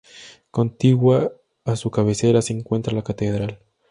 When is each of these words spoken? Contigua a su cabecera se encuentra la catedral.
Contigua 0.49 1.31
a 1.63 1.75
su 1.75 1.91
cabecera 1.91 2.41
se 2.41 2.53
encuentra 2.53 2.91
la 2.95 3.03
catedral. 3.03 3.59